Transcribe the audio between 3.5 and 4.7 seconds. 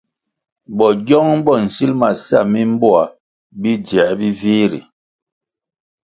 bidziē bi vih